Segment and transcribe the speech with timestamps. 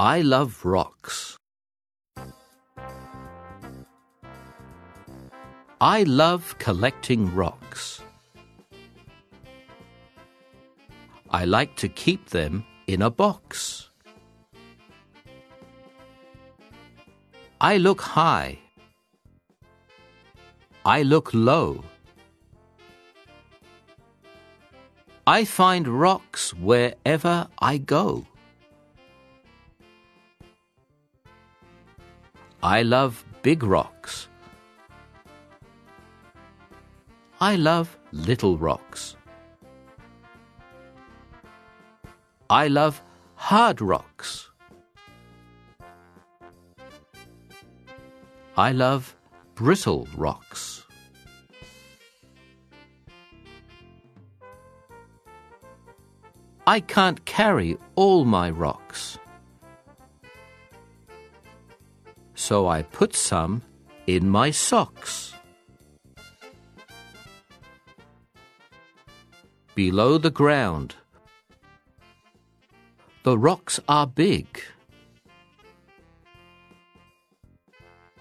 [0.00, 1.36] I love rocks.
[5.80, 8.00] I love collecting rocks.
[11.30, 13.90] I like to keep them in a box.
[17.60, 18.60] I look high.
[20.86, 21.82] I look low.
[25.26, 28.28] I find rocks wherever I go.
[32.62, 34.28] I love big rocks.
[37.40, 39.14] I love little rocks.
[42.50, 43.00] I love
[43.36, 44.50] hard rocks.
[48.56, 49.14] I love
[49.54, 50.84] brittle rocks.
[56.66, 59.16] I can't carry all my rocks.
[62.48, 63.60] So I put some
[64.06, 65.34] in my socks.
[69.74, 70.94] Below the ground,
[73.22, 74.62] the rocks are big.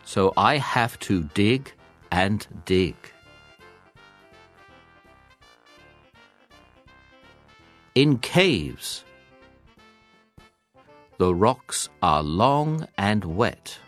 [0.04, 1.72] So I have to dig
[2.12, 2.98] and dig.
[7.96, 9.06] In caves,
[11.18, 13.80] the rocks are long and wet.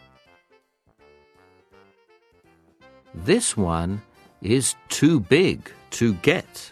[3.25, 4.01] This one
[4.41, 6.71] is too big to get.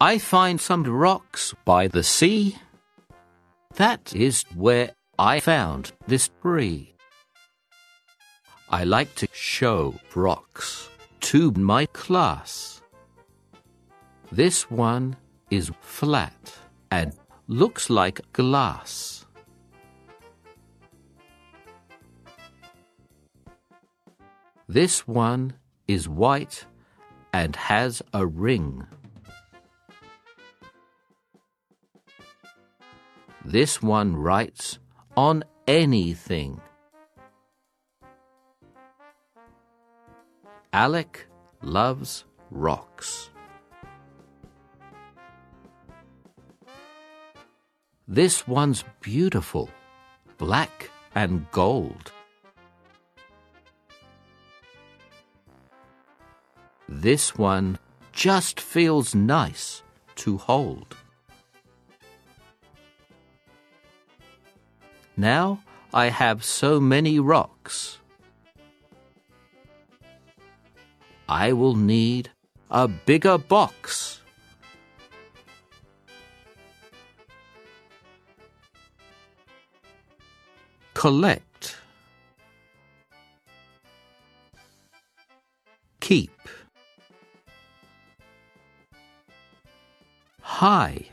[0.00, 2.56] I find some rocks by the sea.
[3.74, 6.94] That is where I found this tree.
[8.70, 10.88] I like to show rocks
[11.20, 12.80] to my class.
[14.32, 15.16] This one
[15.50, 16.54] is flat
[16.90, 17.12] and
[17.46, 19.19] looks like glass.
[24.72, 25.54] This one
[25.88, 26.64] is white
[27.32, 28.86] and has a ring.
[33.44, 34.78] This one writes
[35.16, 36.60] on anything.
[40.72, 41.26] Alec
[41.62, 43.30] loves rocks.
[48.06, 49.68] This one's beautiful,
[50.38, 52.12] black and gold.
[57.00, 57.78] This one
[58.12, 59.82] just feels nice
[60.16, 60.98] to hold.
[65.16, 65.62] Now
[65.94, 67.96] I have so many rocks.
[71.26, 72.28] I will need
[72.70, 74.20] a bigger box.
[80.92, 81.76] Collect.
[86.00, 86.59] Keep.
[90.50, 91.06] High.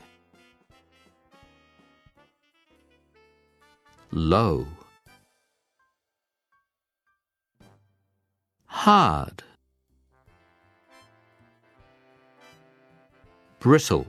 [4.12, 4.66] Low.
[8.66, 9.44] Hard.
[13.60, 14.08] Brittle.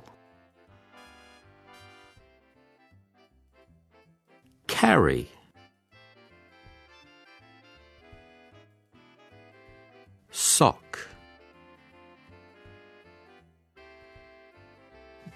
[4.66, 5.30] Carry.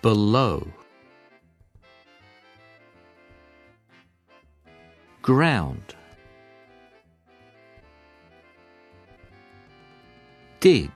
[0.02, 0.66] Below.
[5.22, 5.94] Ground.
[10.58, 10.90] Dig.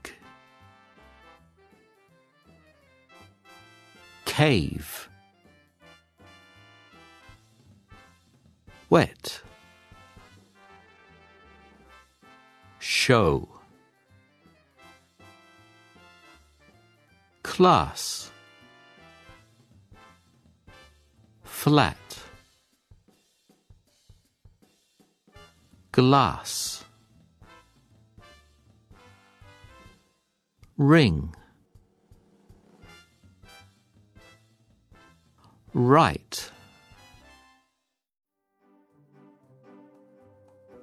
[4.25, 5.09] Cave.
[8.91, 9.41] Wet.
[12.81, 13.49] Show.
[17.45, 18.25] Class.
[21.66, 21.97] Flat.
[25.91, 26.84] Glass.
[30.78, 31.34] Ring.
[35.74, 36.53] Write.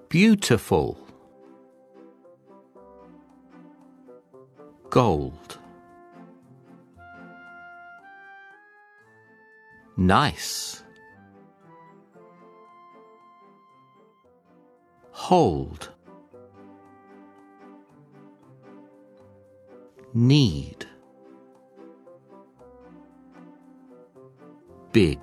[0.09, 0.99] Beautiful.
[4.89, 5.62] Gold.
[10.03, 10.83] Nice.
[15.11, 15.91] Hold.
[20.13, 20.85] Need.
[24.91, 25.19] Big.